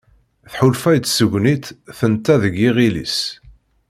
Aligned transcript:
Tḥulfa 0.51 0.89
i 0.93 0.99
tseggnit 1.01 1.65
tenta 1.97 2.35
deg 2.43 2.53
yiɣil-is. 2.61 3.17